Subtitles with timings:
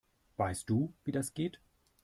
[0.37, 1.59] Weißt du, wie das geht?